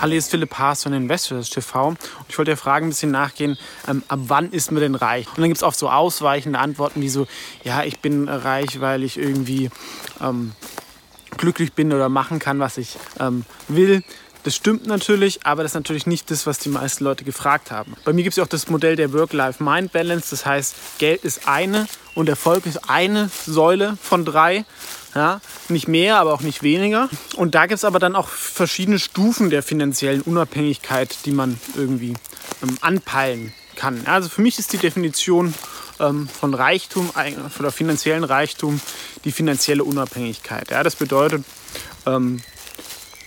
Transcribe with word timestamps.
Hallo, 0.00 0.14
ist 0.14 0.30
Philipp 0.30 0.54
Haas 0.58 0.82
von 0.82 0.92
Investors 0.92 1.50
TV. 1.50 1.88
Und 1.88 1.98
ich 2.28 2.36
wollte 2.36 2.50
der 2.50 2.56
Frage 2.56 2.84
ein 2.84 2.90
bisschen 2.90 3.10
nachgehen, 3.10 3.56
ähm, 3.88 4.02
ab 4.08 4.18
wann 4.24 4.50
ist 4.50 4.70
man 4.70 4.82
denn 4.82 4.94
reich? 4.94 5.26
Und 5.28 5.38
dann 5.38 5.48
gibt 5.48 5.58
es 5.58 5.62
oft 5.62 5.78
so 5.78 5.88
ausweichende 5.88 6.58
Antworten 6.58 7.00
wie 7.00 7.08
so, 7.08 7.26
ja, 7.64 7.84
ich 7.84 8.00
bin 8.00 8.28
reich, 8.28 8.80
weil 8.80 9.02
ich 9.02 9.18
irgendwie 9.18 9.70
ähm, 10.20 10.52
glücklich 11.36 11.72
bin 11.72 11.92
oder 11.92 12.08
machen 12.08 12.38
kann, 12.38 12.58
was 12.58 12.76
ich 12.78 12.96
ähm, 13.20 13.44
will. 13.68 14.02
Das 14.44 14.54
stimmt 14.54 14.86
natürlich, 14.86 15.46
aber 15.46 15.62
das 15.62 15.72
ist 15.72 15.76
natürlich 15.76 16.06
nicht 16.06 16.30
das, 16.30 16.46
was 16.46 16.58
die 16.58 16.68
meisten 16.68 17.02
Leute 17.02 17.24
gefragt 17.24 17.70
haben. 17.70 17.94
Bei 18.04 18.12
mir 18.12 18.24
gibt 18.24 18.34
es 18.34 18.36
ja 18.36 18.44
auch 18.44 18.48
das 18.48 18.68
Modell 18.68 18.94
der 18.94 19.12
Work-Life-Mind-Balance. 19.14 20.26
Das 20.30 20.44
heißt, 20.44 20.74
Geld 20.98 21.24
ist 21.24 21.48
eine 21.48 21.86
und 22.14 22.28
Erfolg 22.28 22.66
ist 22.66 22.90
eine 22.90 23.30
Säule 23.46 23.96
von 24.02 24.26
drei. 24.26 24.66
Ja, 25.14 25.40
nicht 25.68 25.86
mehr, 25.86 26.16
aber 26.16 26.34
auch 26.34 26.40
nicht 26.40 26.62
weniger. 26.62 27.08
Und 27.36 27.54
da 27.54 27.66
gibt 27.66 27.78
es 27.78 27.84
aber 27.84 28.00
dann 28.00 28.16
auch 28.16 28.28
verschiedene 28.28 28.98
Stufen 28.98 29.48
der 29.48 29.62
finanziellen 29.62 30.22
Unabhängigkeit, 30.22 31.16
die 31.24 31.30
man 31.30 31.60
irgendwie 31.76 32.14
ähm, 32.62 32.76
anpeilen 32.80 33.52
kann. 33.76 34.06
Also 34.06 34.28
für 34.28 34.42
mich 34.42 34.58
ist 34.58 34.72
die 34.72 34.78
Definition 34.78 35.54
ähm, 36.00 36.28
von 36.28 36.52
Reichtum 36.54 37.10
oder 37.58 37.70
finanziellen 37.70 38.24
Reichtum 38.24 38.80
die 39.24 39.32
finanzielle 39.32 39.84
Unabhängigkeit. 39.84 40.70
Ja, 40.70 40.82
das 40.82 40.96
bedeutet, 40.96 41.44
ähm, 42.06 42.40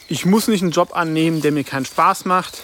ich 0.10 0.26
muss 0.26 0.48
nicht 0.48 0.62
einen 0.62 0.72
Job 0.72 0.96
annehmen, 0.96 1.42
der 1.42 1.52
mir 1.52 1.64
keinen 1.64 1.86
Spaß 1.86 2.26
macht. 2.26 2.62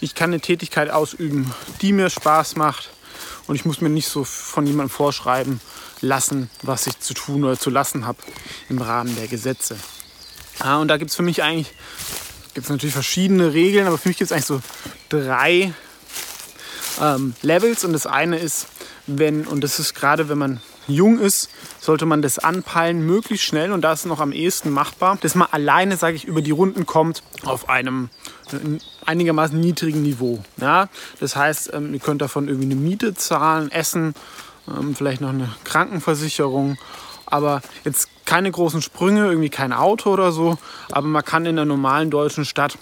Ich 0.00 0.14
kann 0.14 0.30
eine 0.30 0.40
Tätigkeit 0.40 0.90
ausüben, 0.90 1.52
die 1.80 1.92
mir 1.92 2.10
Spaß 2.10 2.56
macht. 2.56 2.90
Und 3.46 3.56
ich 3.56 3.64
muss 3.64 3.80
mir 3.80 3.88
nicht 3.88 4.08
so 4.08 4.24
von 4.24 4.66
jemandem 4.66 4.90
vorschreiben 4.90 5.60
lassen, 6.02 6.50
was 6.62 6.86
ich 6.86 6.98
zu 7.00 7.14
tun 7.14 7.44
oder 7.44 7.58
zu 7.58 7.70
lassen 7.70 8.06
habe 8.06 8.18
im 8.68 8.80
Rahmen 8.82 9.14
der 9.16 9.28
Gesetze. 9.28 9.76
Ja, 10.60 10.78
und 10.78 10.88
da 10.88 10.96
gibt 10.96 11.10
es 11.10 11.16
für 11.16 11.22
mich 11.22 11.42
eigentlich, 11.42 11.72
gibt 12.54 12.66
es 12.66 12.70
natürlich 12.70 12.92
verschiedene 12.92 13.54
Regeln, 13.54 13.86
aber 13.86 13.98
für 13.98 14.08
mich 14.08 14.18
gibt 14.18 14.30
es 14.30 14.32
eigentlich 14.32 14.46
so 14.46 14.60
drei 15.08 15.72
ähm, 17.00 17.34
Levels. 17.42 17.84
Und 17.84 17.92
das 17.92 18.06
eine 18.06 18.38
ist, 18.38 18.66
wenn, 19.06 19.46
und 19.46 19.62
das 19.64 19.78
ist 19.78 19.94
gerade, 19.94 20.28
wenn 20.28 20.38
man 20.38 20.60
jung 20.88 21.18
ist, 21.18 21.48
sollte 21.80 22.06
man 22.06 22.22
das 22.22 22.38
anpeilen, 22.38 23.04
möglichst 23.06 23.46
schnell. 23.46 23.72
Und 23.72 23.82
da 23.82 23.92
ist 23.92 24.04
noch 24.06 24.20
am 24.20 24.32
ehesten 24.32 24.70
machbar, 24.70 25.18
dass 25.20 25.34
man 25.34 25.48
alleine, 25.50 25.96
sage 25.96 26.16
ich, 26.16 26.24
über 26.24 26.42
die 26.42 26.50
Runden 26.50 26.86
kommt 26.86 27.22
auf 27.44 27.68
einem 27.68 28.10
äh, 28.52 28.78
einigermaßen 29.06 29.58
niedrigen 29.58 30.02
Niveau. 30.02 30.42
Ja? 30.58 30.88
Das 31.20 31.36
heißt, 31.36 31.72
ähm, 31.72 31.94
ihr 31.94 32.00
könnt 32.00 32.22
davon 32.22 32.48
irgendwie 32.48 32.70
eine 32.70 32.76
Miete 32.76 33.14
zahlen, 33.14 33.70
essen, 33.70 34.14
ähm, 34.68 34.94
vielleicht 34.94 35.20
noch 35.20 35.30
eine 35.30 35.54
Krankenversicherung. 35.64 36.76
Aber 37.26 37.62
jetzt 37.84 38.08
keine 38.26 38.50
großen 38.50 38.82
Sprünge, 38.82 39.26
irgendwie 39.26 39.48
kein 39.48 39.72
Auto 39.72 40.12
oder 40.12 40.32
so. 40.32 40.58
Aber 40.90 41.06
man 41.06 41.24
kann 41.24 41.46
in 41.46 41.58
einer 41.58 41.64
normalen 41.64 42.10
deutschen 42.10 42.44
Stadt 42.44 42.76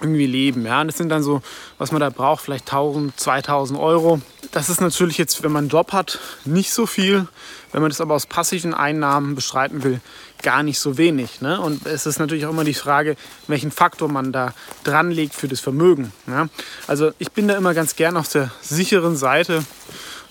irgendwie 0.00 0.26
leben. 0.26 0.64
Ja? 0.64 0.82
Das 0.84 0.96
sind 0.96 1.08
dann 1.08 1.22
so, 1.22 1.42
was 1.78 1.92
man 1.92 2.00
da 2.00 2.10
braucht, 2.10 2.42
vielleicht 2.44 2.66
1000, 2.66 3.18
2000 3.18 3.78
Euro. 3.78 4.20
Das 4.52 4.68
ist 4.68 4.80
natürlich 4.80 5.18
jetzt, 5.18 5.42
wenn 5.42 5.52
man 5.52 5.64
einen 5.64 5.70
Job 5.70 5.92
hat, 5.92 6.18
nicht 6.44 6.72
so 6.72 6.86
viel. 6.86 7.26
Wenn 7.72 7.82
man 7.82 7.90
das 7.90 8.00
aber 8.00 8.14
aus 8.14 8.26
passiven 8.26 8.72
Einnahmen 8.72 9.34
bestreiten 9.34 9.82
will, 9.82 10.00
gar 10.42 10.62
nicht 10.62 10.78
so 10.78 10.96
wenig. 10.96 11.40
Ne? 11.42 11.60
Und 11.60 11.86
es 11.86 12.06
ist 12.06 12.18
natürlich 12.18 12.46
auch 12.46 12.50
immer 12.50 12.64
die 12.64 12.74
Frage, 12.74 13.16
welchen 13.46 13.70
Faktor 13.70 14.08
man 14.08 14.32
da 14.32 14.54
dran 14.84 15.10
legt 15.10 15.34
für 15.34 15.48
das 15.48 15.60
Vermögen. 15.60 16.12
Ja? 16.26 16.48
Also 16.86 17.12
ich 17.18 17.32
bin 17.32 17.48
da 17.48 17.56
immer 17.56 17.74
ganz 17.74 17.96
gern 17.96 18.16
auf 18.16 18.28
der 18.28 18.50
sicheren 18.62 19.16
Seite. 19.16 19.64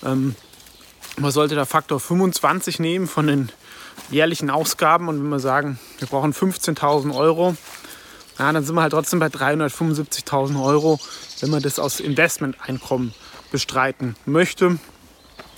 Ähm, 0.04 0.36
man 1.18 1.32
sollte 1.32 1.56
da 1.56 1.66
Faktor 1.66 2.00
25 2.00 2.80
nehmen 2.80 3.08
von 3.08 3.28
den 3.28 3.52
jährlichen 4.10 4.50
Ausgaben. 4.50 5.08
Und 5.08 5.22
wenn 5.22 5.30
wir 5.30 5.40
sagen, 5.40 5.80
wir 6.00 6.08
brauchen 6.08 6.34
15.000 6.34 7.16
Euro, 7.16 7.56
ja, 8.40 8.52
dann 8.52 8.64
sind 8.64 8.76
wir 8.76 8.82
halt 8.84 8.94
trotzdem 8.94 9.20
bei 9.20 9.28
375.000 9.28 10.64
Euro, 10.64 11.00
wenn 11.40 11.50
man 11.50 11.62
das 11.62 11.80
aus 11.80 12.00
Investmenteinkommen 12.00 13.14
bestreiten 13.52 14.16
möchte. 14.26 14.78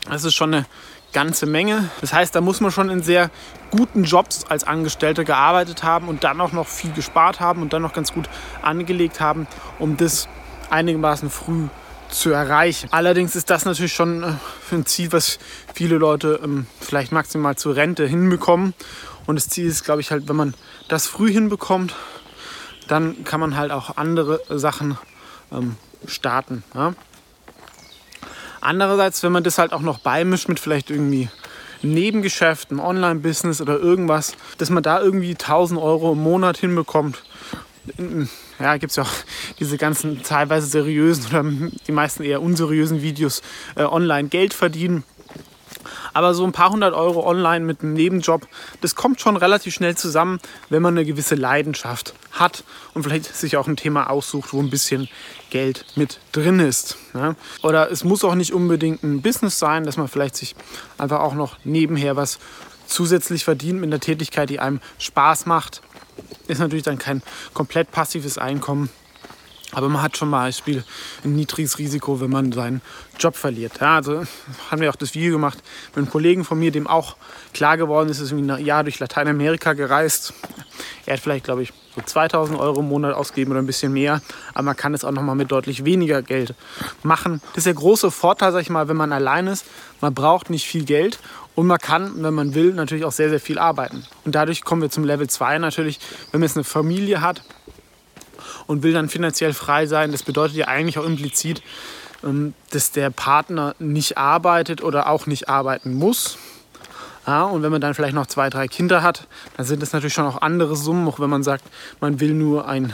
Das 0.10 0.24
ist 0.24 0.36
schon 0.36 0.54
eine 0.54 0.66
ganze 1.12 1.46
Menge. 1.46 1.90
Das 2.02 2.14
heißt, 2.14 2.34
da 2.34 2.42
muss 2.42 2.62
man 2.62 2.72
schon 2.72 2.90
in 2.90 3.04
sehr 3.04 3.30
guten 3.72 4.04
Jobs 4.04 4.46
als 4.46 4.64
Angestellter 4.64 5.26
gearbeitet 5.26 5.84
haben 5.84 6.08
und 6.08 6.24
dann 6.24 6.40
auch 6.40 6.54
noch 6.54 6.68
viel 6.68 6.94
gespart 6.94 7.40
haben 7.40 7.62
und 7.62 7.74
dann 7.74 7.82
noch 7.82 7.94
ganz 7.94 8.14
gut 8.14 8.30
angelegt 8.62 9.20
haben, 9.20 9.48
um 9.78 9.98
das 9.98 10.30
einigermaßen 10.70 11.30
früh 11.30 11.68
zu 12.10 12.32
erreichen. 12.32 12.90
Allerdings 12.92 13.36
ist 13.36 13.50
das 13.50 13.66
natürlich 13.66 13.94
schon 13.94 14.24
äh, 14.24 14.34
ein 14.72 14.86
Ziel, 14.86 15.12
was 15.12 15.40
viele 15.74 15.98
Leute 15.98 16.40
ähm, 16.44 16.68
vielleicht 16.80 17.12
maximal 17.12 17.56
zur 17.56 17.76
Rente 17.76 18.06
hinbekommen. 18.08 18.74
Und 19.26 19.36
das 19.36 19.48
Ziel 19.48 19.68
ist, 19.68 19.84
glaube 19.84 20.02
ich, 20.02 20.12
halt, 20.12 20.28
wenn 20.28 20.36
man 20.36 20.54
das 20.88 21.08
früh 21.08 21.32
hinbekommt, 21.32 21.96
dann 22.88 23.24
kann 23.24 23.40
man 23.40 23.56
halt 23.56 23.72
auch 23.72 23.98
andere 23.98 24.42
Sachen 24.50 24.98
ähm, 25.52 25.76
starten. 26.08 26.64
Andererseits, 28.62 29.22
wenn 29.22 29.32
man 29.32 29.44
das 29.44 29.58
halt 29.58 29.74
auch 29.74 29.82
noch 29.82 30.00
beimischt 30.00 30.50
mit 30.50 30.60
vielleicht 30.60 30.90
irgendwie 30.90 31.30
Nebengeschäft, 31.82 32.72
einem 32.72 32.80
Online-Business 32.80 33.62
oder 33.62 33.80
irgendwas, 33.80 34.36
dass 34.58 34.70
man 34.70 34.84
da 34.84 35.00
irgendwie 35.00 35.32
1000 35.32 35.80
Euro 35.80 36.14
im 36.14 36.24
Monat 36.24 36.58
hinbekommt. 36.58 37.24
Ja, 38.60 38.78
gibt 38.78 38.92
es 38.92 38.98
ja 38.98 39.04
auch 39.04 39.12
diese 39.60 39.78
ganzen 39.78 40.24
teilweise 40.24 40.68
seriösen 40.68 41.26
oder 41.28 41.44
die 41.88 41.92
meisten 41.92 42.24
eher 42.24 42.42
unseriösen 42.42 43.02
Videos 43.02 43.42
äh, 43.76 43.84
online 43.84 44.30
Geld 44.30 44.54
verdienen. 44.54 45.04
Aber 46.14 46.34
so 46.34 46.44
ein 46.44 46.52
paar 46.52 46.72
hundert 46.72 46.94
Euro 46.94 47.26
online 47.28 47.64
mit 47.66 47.82
einem 47.82 47.94
Nebenjob, 47.94 48.48
das 48.82 48.96
kommt 48.96 49.22
schon 49.22 49.38
relativ 49.38 49.74
schnell 49.74 49.96
zusammen, 49.96 50.40
wenn 50.70 50.82
man 50.82 50.96
eine 50.96 51.06
gewisse 51.06 51.36
Leidenschaft 51.36 52.14
hat 52.32 52.64
und 52.94 53.04
vielleicht 53.04 53.36
sich 53.36 53.58
auch 53.58 53.68
ein 53.68 53.78
Thema 53.78 54.10
aussucht, 54.10 54.54
wo 54.54 54.60
ein 54.60 54.70
bisschen 54.70 55.08
Geld 55.50 55.86
mit 55.96 56.20
drin 56.32 56.60
ist. 56.60 56.98
Ja? 57.14 57.36
Oder 57.64 57.92
es 57.92 58.04
muss 58.04 58.24
auch 58.24 58.36
nicht 58.36 58.54
unbedingt 58.54 59.04
ein 59.04 59.22
Business 59.22 59.60
sein, 59.60 59.84
dass 59.84 59.98
man 59.98 60.08
vielleicht 60.08 60.36
sich 60.36 60.56
einfach 60.98 61.20
auch 61.20 61.34
noch 61.34 61.58
nebenher 61.64 62.16
was 62.16 62.40
zusätzlich 62.88 63.44
verdient 63.44 63.80
mit 63.80 63.90
einer 63.90 64.00
Tätigkeit, 64.00 64.50
die 64.50 64.60
einem 64.60 64.82
Spaß 64.98 65.46
macht. 65.46 65.82
Ist 66.48 66.60
natürlich 66.60 66.84
dann 66.84 66.98
kein 66.98 67.22
komplett 67.54 67.92
passives 67.92 68.38
Einkommen. 68.38 68.90
Aber 69.72 69.88
man 69.88 70.02
hat 70.02 70.18
schon 70.18 70.30
mal 70.30 70.50
Beispiel 70.50 70.84
ein 71.24 71.36
niedriges 71.36 71.78
Risiko, 71.78 72.20
wenn 72.22 72.32
man 72.32 72.52
seinen 72.52 72.82
Job 73.20 73.36
verliert. 73.36 73.74
Ja, 73.80 73.98
also 73.98 74.24
haben 74.72 74.82
wir 74.82 74.90
auch 74.90 74.96
das 74.96 75.14
Video 75.14 75.34
gemacht 75.34 75.60
mit 75.90 75.98
einem 75.98 76.10
Kollegen 76.10 76.44
von 76.44 76.58
mir, 76.58 76.72
dem 76.72 76.88
auch 76.88 77.18
klar 77.54 77.78
geworden 77.78 78.10
ist, 78.10 78.20
ist 78.20 78.32
irgendwie 78.32 78.52
ein 78.52 78.66
Jahr 78.66 78.84
durch 78.84 79.00
Lateinamerika 79.00 79.74
gereist. 79.74 80.34
Er 81.06 81.14
hat 81.14 81.20
vielleicht, 81.20 81.46
glaube 81.46 81.62
ich, 81.62 81.74
so 81.96 82.02
2000 82.02 82.60
Euro 82.60 82.80
im 82.80 82.88
Monat 82.88 83.14
ausgegeben 83.14 83.52
oder 83.52 83.62
ein 83.62 83.68
bisschen 83.68 83.94
mehr. 83.94 84.22
Aber 84.54 84.64
man 84.64 84.76
kann 84.76 84.96
es 84.96 85.04
auch 85.04 85.12
noch 85.12 85.22
mal 85.22 85.36
mit 85.36 85.52
deutlich 85.52 85.86
weniger 85.86 86.24
Geld 86.24 86.56
machen. 87.04 87.42
Das 87.50 87.60
ist 87.60 87.68
der 87.68 87.74
große 87.76 88.10
Vorteil, 88.10 88.52
sag 88.52 88.62
ich 88.62 88.70
mal, 88.72 88.88
wenn 88.88 88.98
man 88.98 89.12
allein 89.12 89.46
ist. 89.46 89.66
Man 90.02 90.16
braucht 90.16 90.50
nicht 90.50 90.66
viel 90.66 90.86
Geld 90.86 91.20
und 91.54 91.68
man 91.68 91.78
kann, 91.78 92.24
wenn 92.24 92.34
man 92.34 92.56
will, 92.56 92.74
natürlich 92.74 93.06
auch 93.06 93.12
sehr, 93.12 93.30
sehr 93.30 93.40
viel 93.40 93.60
arbeiten. 93.60 94.04
Und 94.26 94.34
dadurch 94.34 94.64
kommen 94.64 94.82
wir 94.82 94.90
zum 94.90 95.04
Level 95.04 95.30
2 95.30 95.60
natürlich, 95.60 96.00
wenn 96.32 96.40
man 96.40 96.48
jetzt 96.48 96.58
eine 96.58 96.64
Familie 96.64 97.22
hat 97.22 97.44
und 98.70 98.84
will 98.84 98.94
dann 98.94 99.10
finanziell 99.10 99.54
frei 99.54 99.88
sein. 99.88 100.12
Das 100.12 100.22
bedeutet 100.22 100.56
ja 100.56 100.68
eigentlich 100.68 101.00
auch 101.00 101.06
implizit, 101.06 101.64
ähm, 102.24 102.54
dass 102.70 102.92
der 102.92 103.10
Partner 103.10 103.76
nicht 103.80 104.20
arbeitet 104.20 104.84
oder 104.84 105.10
auch 105.10 105.26
nicht 105.26 105.50
arbeiten 105.50 105.96
muss. 105.96 106.38
Ja, 107.26 107.46
und 107.46 107.64
wenn 107.64 107.72
man 107.72 107.82
dann 107.82 107.96
vielleicht 107.96 108.14
noch 108.14 108.28
zwei, 108.28 108.52
drei 108.52 108.68
Kinder 108.68 109.02
hat, 109.02 109.28
dann 109.58 109.66
sind 109.66 109.82
das 109.82 109.92
natürlich 109.92 110.14
schon 110.14 110.28
auch 110.28 110.44
andere 110.44 110.76
Summen, 110.76 111.08
auch 111.08 111.20
wenn 111.20 111.32
man 111.32 111.42
sagt, 111.42 111.64
man 112.00 112.20
will 112.20 112.36
nur 112.36 112.68
einen 112.68 112.94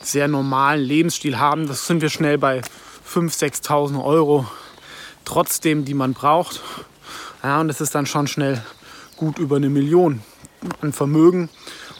sehr 0.00 0.28
normalen 0.28 0.80
Lebensstil 0.80 1.38
haben. 1.38 1.68
Das 1.68 1.86
sind 1.86 2.00
wir 2.00 2.08
schnell 2.08 2.38
bei 2.38 2.62
5.000, 3.06 3.66
6.000 3.66 4.02
Euro 4.02 4.46
trotzdem, 5.26 5.84
die 5.84 5.94
man 5.94 6.14
braucht. 6.14 6.62
Ja, 7.42 7.60
und 7.60 7.68
das 7.68 7.82
ist 7.82 7.94
dann 7.94 8.06
schon 8.06 8.28
schnell 8.28 8.62
gut 9.16 9.38
über 9.38 9.56
eine 9.56 9.68
Million 9.68 10.22
an 10.80 10.94
Vermögen 10.94 11.50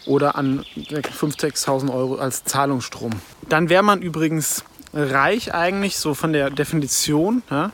oder 0.07 0.37
an 0.37 0.65
5.000, 0.77 1.39
6.000 1.39 1.95
Euro 1.95 2.16
als 2.16 2.45
Zahlungsstrom. 2.45 3.13
Dann 3.49 3.69
wäre 3.69 3.83
man 3.83 4.03
übrigens 4.03 4.65
reich 4.93 5.54
eigentlich, 5.54 5.97
so 5.97 6.15
von 6.15 6.33
der 6.33 6.51
Definition, 6.51 7.43
ja, 7.51 7.72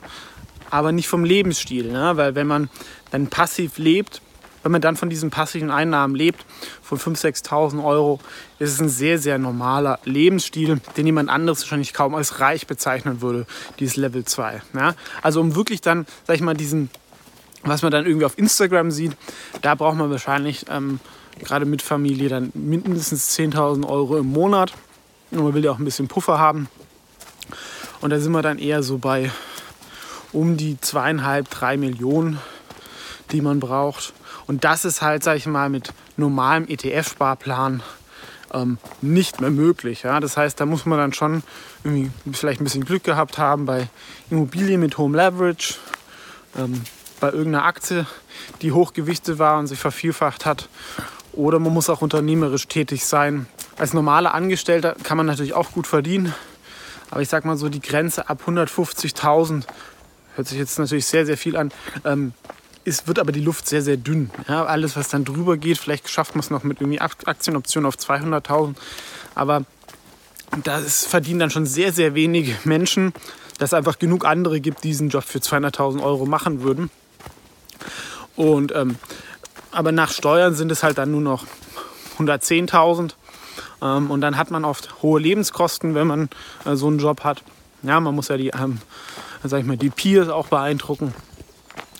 aber 0.69 0.91
nicht 0.91 1.07
vom 1.07 1.23
Lebensstil. 1.23 1.91
Ja, 1.91 2.17
weil 2.17 2.35
wenn 2.35 2.47
man 2.47 2.69
dann 3.11 3.27
passiv 3.27 3.77
lebt, 3.77 4.21
wenn 4.63 4.71
man 4.71 4.81
dann 4.81 4.97
von 4.97 5.09
diesen 5.09 5.29
passiven 5.29 5.71
Einnahmen 5.71 6.15
lebt, 6.15 6.45
von 6.81 6.97
5.000, 6.97 7.45
6.000 7.45 7.83
Euro, 7.83 8.19
ist 8.59 8.73
es 8.73 8.81
ein 8.81 8.89
sehr, 8.89 9.17
sehr 9.17 9.37
normaler 9.37 9.99
Lebensstil, 10.03 10.81
den 10.97 11.05
jemand 11.05 11.29
anderes 11.29 11.61
wahrscheinlich 11.61 11.93
kaum 11.93 12.13
als 12.13 12.39
reich 12.39 12.67
bezeichnen 12.67 13.21
würde, 13.21 13.45
dieses 13.79 13.95
Level 13.95 14.25
2. 14.25 14.61
Ja? 14.73 14.95
Also 15.21 15.39
um 15.39 15.55
wirklich 15.55 15.81
dann, 15.81 16.05
sag 16.27 16.35
ich 16.35 16.41
mal, 16.41 16.55
diesen, 16.55 16.89
was 17.63 17.81
man 17.81 17.91
dann 17.91 18.05
irgendwie 18.05 18.25
auf 18.25 18.37
Instagram 18.37 18.91
sieht, 18.91 19.15
da 19.61 19.75
braucht 19.75 19.97
man 19.97 20.11
wahrscheinlich 20.11 20.65
ähm, 20.69 20.99
gerade 21.39 21.65
mit 21.65 21.81
Familie 21.81 22.29
dann 22.29 22.51
mindestens 22.53 23.37
10.000 23.37 23.87
Euro 23.87 24.17
im 24.17 24.27
Monat. 24.27 24.73
Und 25.31 25.43
man 25.43 25.53
will 25.53 25.63
ja 25.63 25.71
auch 25.71 25.79
ein 25.79 25.85
bisschen 25.85 26.07
Puffer 26.07 26.39
haben. 26.39 26.67
Und 28.01 28.11
da 28.11 28.19
sind 28.19 28.31
wir 28.31 28.41
dann 28.41 28.57
eher 28.59 28.83
so 28.83 28.97
bei 28.97 29.31
um 30.31 30.57
die 30.57 30.79
zweieinhalb, 30.79 31.49
drei 31.49 31.77
Millionen, 31.77 32.39
die 33.31 33.41
man 33.41 33.59
braucht. 33.59 34.13
Und 34.47 34.63
das 34.63 34.85
ist 34.85 35.01
halt, 35.01 35.23
sag 35.23 35.37
ich 35.37 35.45
mal, 35.45 35.69
mit 35.69 35.93
normalem 36.17 36.65
ETF-Sparplan 36.67 37.83
ähm, 38.53 38.77
nicht 39.01 39.41
mehr 39.41 39.51
möglich. 39.51 40.03
Ja? 40.03 40.19
Das 40.19 40.37
heißt, 40.37 40.59
da 40.59 40.65
muss 40.65 40.85
man 40.85 40.97
dann 40.97 41.13
schon 41.13 41.43
irgendwie 41.83 42.11
vielleicht 42.33 42.61
ein 42.61 42.63
bisschen 42.63 42.85
Glück 42.85 43.03
gehabt 43.03 43.37
haben 43.37 43.65
bei 43.65 43.87
Immobilien 44.29 44.79
mit 44.79 44.97
hohem 44.97 45.13
Leverage, 45.13 45.75
ähm, 46.57 46.81
bei 47.19 47.31
irgendeiner 47.31 47.65
Aktie, 47.65 48.05
die 48.61 48.71
hochgewichtet 48.71 49.39
war 49.39 49.59
und 49.59 49.67
sich 49.67 49.79
vervielfacht 49.79 50.45
hat. 50.45 50.69
Oder 51.33 51.59
man 51.59 51.73
muss 51.73 51.89
auch 51.89 52.01
unternehmerisch 52.01 52.67
tätig 52.67 53.05
sein. 53.05 53.47
Als 53.77 53.93
normaler 53.93 54.33
Angestellter 54.33 54.95
kann 55.03 55.17
man 55.17 55.25
natürlich 55.25 55.53
auch 55.53 55.71
gut 55.71 55.87
verdienen. 55.87 56.33
Aber 57.11 57.21
ich 57.21 57.29
sag 57.29 57.45
mal 57.45 57.57
so, 57.57 57.69
die 57.69 57.81
Grenze 57.81 58.29
ab 58.29 58.43
150.000 58.45 59.63
hört 60.35 60.47
sich 60.47 60.57
jetzt 60.57 60.77
natürlich 60.79 61.05
sehr, 61.05 61.25
sehr 61.25 61.37
viel 61.37 61.55
an. 61.57 61.71
Ähm, 62.05 62.33
ist, 62.83 63.07
wird 63.07 63.19
aber 63.19 63.31
die 63.31 63.41
Luft 63.41 63.67
sehr, 63.67 63.81
sehr 63.81 63.97
dünn. 63.97 64.31
Ja, 64.47 64.65
alles, 64.65 64.95
was 64.95 65.09
dann 65.09 65.25
drüber 65.25 65.57
geht, 65.57 65.77
vielleicht 65.77 66.09
schafft 66.09 66.35
man 66.35 66.41
es 66.41 66.49
noch 66.49 66.63
mit 66.63 66.81
irgendwie 66.81 67.01
Aktienoptionen 67.01 67.87
auf 67.87 67.95
200.000. 67.95 68.75
Aber 69.35 69.65
da 70.63 70.79
verdienen 70.79 71.39
dann 71.39 71.49
schon 71.49 71.65
sehr, 71.65 71.93
sehr 71.93 72.15
wenige 72.15 72.55
Menschen, 72.63 73.13
dass 73.59 73.69
es 73.69 73.73
einfach 73.73 73.99
genug 73.99 74.25
andere 74.25 74.59
gibt, 74.59 74.83
die 74.83 74.89
diesen 74.89 75.09
Job 75.09 75.23
für 75.23 75.39
200.000 75.39 76.01
Euro 76.01 76.25
machen 76.25 76.63
würden. 76.63 76.89
Und, 78.35 78.73
ähm, 78.73 78.95
aber 79.71 79.91
nach 79.91 80.11
Steuern 80.11 80.55
sind 80.55 80.71
es 80.71 80.83
halt 80.83 80.97
dann 80.97 81.11
nur 81.11 81.21
noch 81.21 81.45
110.000. 82.17 83.13
Ähm, 83.81 84.11
und 84.11 84.21
dann 84.21 84.37
hat 84.37 84.51
man 84.51 84.65
oft 84.65 85.01
hohe 85.01 85.19
Lebenskosten, 85.19 85.95
wenn 85.95 86.07
man 86.07 86.29
äh, 86.65 86.75
so 86.75 86.87
einen 86.87 86.99
Job 86.99 87.23
hat. 87.23 87.43
Ja, 87.83 87.99
man 87.99 88.15
muss 88.15 88.27
ja 88.27 88.37
die, 88.37 88.49
ähm, 88.49 88.79
ich 89.43 89.65
mal, 89.65 89.77
die 89.77 89.89
Peers 89.89 90.29
auch 90.29 90.47
beeindrucken. 90.47 91.13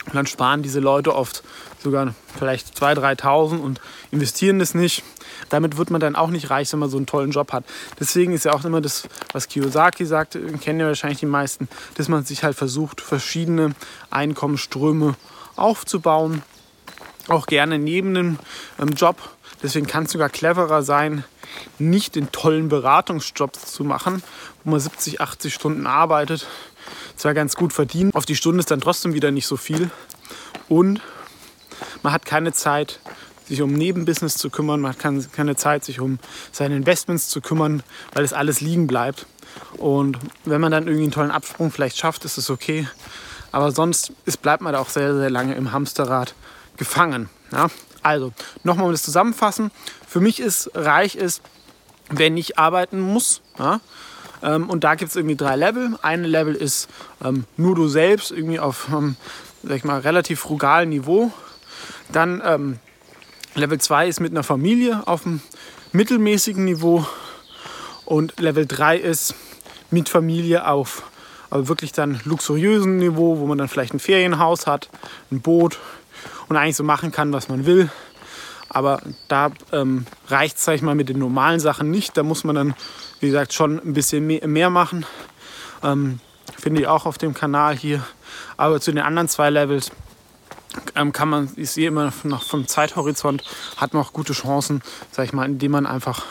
Und 0.06 0.16
dann 0.16 0.26
sparen 0.26 0.64
diese 0.64 0.80
Leute 0.80 1.16
oft 1.16 1.44
sogar 1.82 2.14
vielleicht 2.38 2.78
2.000, 2.78 3.22
3.000 3.22 3.60
und 3.60 3.80
investieren 4.12 4.60
das 4.60 4.74
nicht. 4.74 5.04
Damit 5.50 5.78
wird 5.78 5.92
man 5.92 6.02
dann 6.02 6.16
auch 6.16 6.30
nicht 6.30 6.50
reich, 6.50 6.72
wenn 6.74 6.80
man 6.80 6.90
so 6.90 6.98
einen 6.98 7.06
tollen 7.06 7.32
Job 7.32 7.54
hat. 7.54 7.64
Deswegen 8.00 8.34
ist 8.34 8.46
ja 8.46 8.54
auch 8.54 8.66
immer 8.66 8.82
das, 8.82 9.08
was 9.32 9.48
Kiyosaki 9.48 10.06
sagt, 10.06 10.38
kennen 10.62 10.80
ja 10.80 10.88
wahrscheinlich 10.88 11.20
die 11.20 11.26
meisten, 11.26 11.70
dass 11.96 12.08
man 12.08 12.26
sich 12.26 12.44
halt 12.44 12.58
versucht, 12.58 13.02
verschiedene 13.02 13.76
Einkommensströme 14.10 15.16
aufzubauen. 15.56 16.44
Auch 17.30 17.46
gerne 17.46 17.78
neben 17.78 18.16
dem 18.16 18.40
ähm, 18.80 18.90
Job. 18.90 19.18
Deswegen 19.62 19.88
kann 19.88 20.06
es 20.06 20.12
sogar 20.12 20.30
cleverer 20.30 20.82
sein, 20.84 21.24
nicht 21.78 22.16
den 22.16 22.32
tollen 22.32 22.70
Beratungsjob 22.70 23.56
zu 23.56 23.84
machen, 23.84 24.24
wo 24.64 24.72
man 24.72 24.80
70, 24.80 25.22
80 25.22 25.54
Stunden 25.54 25.86
arbeitet, 25.86 26.48
zwar 27.16 27.34
ganz 27.34 27.56
gut 27.56 27.74
verdient, 27.74 28.16
auf 28.16 28.26
die 28.26 28.36
Stunde 28.36 28.60
ist 28.60 28.72
dann 28.72 28.82
trotzdem 28.82 29.14
wieder 29.14 29.32
nicht 29.32 29.46
so 29.46 29.58
viel 29.58 29.92
und 30.70 31.02
man 32.04 32.14
hat 32.14 32.26
keine 32.26 32.54
Zeit, 32.54 33.00
sich 33.46 33.62
um 33.62 33.74
Nebenbusiness 33.74 34.36
zu 34.36 34.50
kümmern, 34.50 34.80
man 34.80 34.94
hat 34.94 35.34
keine 35.34 35.56
Zeit, 35.56 35.84
sich 35.84 36.00
um 36.00 36.20
seine 36.52 36.76
Investments 36.76 37.30
zu 37.30 37.42
kümmern, 37.42 37.84
weil 38.14 38.24
es 38.24 38.34
alles 38.34 38.62
liegen 38.62 38.88
bleibt. 38.88 39.26
Und 39.78 40.20
wenn 40.46 40.62
man 40.62 40.72
dann 40.72 40.86
irgendwie 40.86 41.04
einen 41.04 41.12
tollen 41.12 41.32
Absprung 41.32 41.72
vielleicht 41.72 41.98
schafft, 41.98 42.26
ist 42.26 42.38
es 42.38 42.50
okay. 42.50 42.88
Aber 43.52 43.72
sonst 43.72 44.14
ist, 44.26 44.42
bleibt 44.44 44.62
man 44.62 44.74
da 44.74 44.80
auch 44.80 44.90
sehr, 44.90 45.16
sehr 45.16 45.32
lange 45.32 45.56
im 45.56 45.72
Hamsterrad 45.72 46.36
gefangen. 46.80 47.30
Ja? 47.52 47.68
Also, 48.02 48.34
nochmal 48.64 48.88
um 48.88 48.92
das 48.92 49.04
zusammenfassen. 49.04 49.70
Für 50.08 50.20
mich 50.20 50.40
ist 50.40 50.72
reich 50.74 51.16
ist, 51.16 51.44
wenn 52.10 52.36
ich 52.38 52.58
arbeiten 52.58 53.00
muss. 53.00 53.42
Ja? 53.60 53.82
Ähm, 54.42 54.68
und 54.68 54.84
da 54.84 54.96
gibt 54.96 55.10
es 55.10 55.16
irgendwie 55.16 55.36
drei 55.36 55.56
Level. 55.56 56.00
Ein 56.02 56.24
Level 56.24 56.56
ist 56.56 56.90
ähm, 57.24 57.46
nur 57.58 57.76
du 57.76 57.88
selbst, 57.88 58.32
irgendwie 58.32 58.60
auf 58.60 58.88
ähm, 58.92 59.16
ich 59.64 59.84
mal, 59.84 60.00
relativ 60.00 60.40
frugalen 60.40 60.90
Niveau. 60.90 61.32
Dann 62.12 62.42
ähm, 62.44 62.80
Level 63.54 63.80
2 63.80 64.08
ist 64.08 64.20
mit 64.20 64.32
einer 64.32 64.44
Familie 64.44 65.04
auf 65.06 65.28
einem 65.28 65.42
mittelmäßigen 65.92 66.64
Niveau. 66.64 67.06
Und 68.06 68.40
Level 68.40 68.66
3 68.66 68.98
ist 68.98 69.36
mit 69.92 70.10
Familie 70.10 70.66
auf 70.66 71.04
aber 71.50 71.68
wirklich 71.68 71.92
dann 71.92 72.20
luxuriösen 72.26 72.98
Niveau, 72.98 73.40
wo 73.40 73.48
man 73.48 73.58
dann 73.58 73.68
vielleicht 73.68 73.94
ein 73.94 74.00
Ferienhaus 74.00 74.68
hat, 74.68 74.90
ein 75.32 75.42
Boot 75.42 75.80
und 76.48 76.58
eigentlich 76.58 76.76
so 76.76 76.84
machen 76.84 77.12
kann, 77.12 77.34
was 77.34 77.50
man 77.50 77.66
will. 77.66 77.90
Aber 78.70 79.02
da 79.28 79.52
ähm, 79.72 80.06
reicht 80.28 80.58
es, 80.58 80.66
sag 80.66 80.76
ich 80.76 80.82
mal, 80.82 80.96
mit 80.96 81.10
den 81.10 81.18
normalen 81.18 81.60
Sachen 81.60 81.90
nicht. 81.90 82.16
Da 82.16 82.24
muss 82.24 82.44
man 82.44 82.56
dann, 82.56 82.76
wie 83.20 83.28
gesagt, 83.28 83.54
schon 83.54 83.80
ein 83.80 83.94
bisschen 83.94 84.28
mehr, 84.28 84.70
machen. 84.70 85.06
Ähm, 85.84 86.20
Finde 86.58 86.82
ich 86.82 86.88
auch 86.88 87.06
auf 87.06 87.18
dem 87.18 87.34
Kanal 87.34 87.76
hier. 87.76 88.06
Aber 88.58 88.80
zu 88.80 88.92
den 88.92 89.04
anderen 89.04 89.28
zwei 89.28 89.50
Levels 89.50 89.92
ähm, 90.96 91.12
kann 91.12 91.30
man, 91.30 91.50
ich 91.56 91.72
sehe 91.72 91.88
immer 91.88 92.14
noch 92.24 92.44
vom 92.44 92.68
Zeithorizont, 92.68 93.44
hat 93.78 93.94
man 93.94 94.04
auch 94.04 94.14
gute 94.14 94.34
Chancen, 94.34 94.82
sag 95.12 95.26
ich 95.26 95.34
mal, 95.34 95.46
indem 95.46 95.72
man 95.72 95.88
einfach 95.88 96.26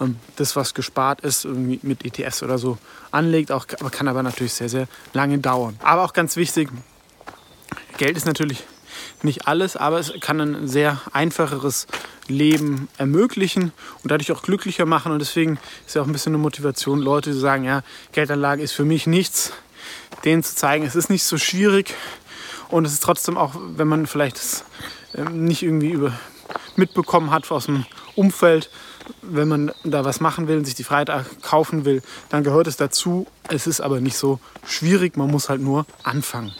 ähm, 0.00 0.16
das, 0.36 0.56
was 0.56 0.74
gespart 0.74 1.22
ist, 1.22 1.44
irgendwie 1.44 1.80
mit 1.82 2.04
ETFs 2.04 2.42
oder 2.42 2.58
so 2.58 2.76
anlegt. 3.10 3.52
Auch, 3.52 3.66
kann 3.66 4.08
aber 4.08 4.22
natürlich 4.22 4.52
sehr, 4.52 4.68
sehr 4.68 4.86
lange 5.14 5.38
dauern. 5.38 5.78
Aber 5.82 6.02
auch 6.04 6.12
ganz 6.12 6.36
wichtig, 6.36 6.68
Geld 7.96 8.16
ist 8.16 8.26
natürlich 8.26 8.64
nicht 9.24 9.46
alles, 9.46 9.76
aber 9.76 9.98
es 9.98 10.12
kann 10.20 10.40
ein 10.40 10.68
sehr 10.68 11.00
einfacheres 11.12 11.86
Leben 12.28 12.88
ermöglichen 12.98 13.72
und 14.02 14.10
dadurch 14.10 14.32
auch 14.32 14.42
glücklicher 14.42 14.86
machen. 14.86 15.12
Und 15.12 15.18
deswegen 15.18 15.58
ist 15.86 15.94
ja 15.94 16.02
auch 16.02 16.06
ein 16.06 16.12
bisschen 16.12 16.34
eine 16.34 16.42
Motivation, 16.42 17.00
Leute, 17.00 17.32
die 17.32 17.38
sagen, 17.38 17.64
ja, 17.64 17.82
Geldanlage 18.12 18.62
ist 18.62 18.72
für 18.72 18.84
mich 18.84 19.06
nichts, 19.06 19.52
denen 20.24 20.42
zu 20.42 20.54
zeigen, 20.54 20.84
es 20.84 20.96
ist 20.96 21.10
nicht 21.10 21.24
so 21.24 21.38
schwierig 21.38 21.94
und 22.68 22.84
es 22.86 22.92
ist 22.92 23.02
trotzdem 23.02 23.36
auch, 23.36 23.54
wenn 23.76 23.88
man 23.88 24.06
vielleicht 24.06 24.36
es 24.36 24.64
ähm, 25.14 25.44
nicht 25.44 25.62
irgendwie 25.62 25.90
über, 25.90 26.12
mitbekommen 26.76 27.30
hat 27.30 27.50
aus 27.50 27.66
dem 27.66 27.86
Umfeld, 28.14 28.70
wenn 29.22 29.48
man 29.48 29.72
da 29.84 30.04
was 30.04 30.20
machen 30.20 30.48
will 30.48 30.58
und 30.58 30.64
sich 30.64 30.74
die 30.74 30.84
Freiheit 30.84 31.10
kaufen 31.42 31.84
will, 31.84 32.02
dann 32.30 32.42
gehört 32.42 32.66
es 32.66 32.76
dazu. 32.76 33.26
Es 33.48 33.66
ist 33.66 33.80
aber 33.80 34.00
nicht 34.00 34.16
so 34.16 34.40
schwierig, 34.66 35.16
man 35.16 35.30
muss 35.30 35.48
halt 35.48 35.60
nur 35.60 35.84
anfangen. 36.02 36.54